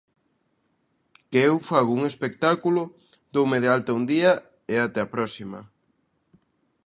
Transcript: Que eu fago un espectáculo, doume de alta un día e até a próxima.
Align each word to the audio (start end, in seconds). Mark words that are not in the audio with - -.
Que 1.29 1.39
eu 1.49 1.55
fago 1.69 1.91
un 1.97 2.01
espectáculo, 2.11 2.81
doume 3.33 3.57
de 3.63 3.69
alta 3.75 3.91
un 3.99 4.03
día 4.13 4.31
e 4.73 4.75
até 4.85 4.99
a 5.03 5.11
próxima. 5.15 5.59